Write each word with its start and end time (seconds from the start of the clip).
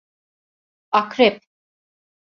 Akrep! 0.91 1.37